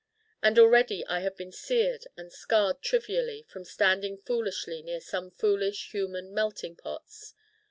[0.41, 5.91] And already I have been seared and scarred trivially from standing foolishly near some foolish
[5.91, 7.35] human melting pots.